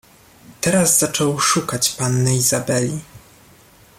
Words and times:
"Teraz 0.61 0.99
zaczął 0.99 1.39
szukać 1.39 1.89
panny 1.89 2.35
Izabeli." 2.35 2.99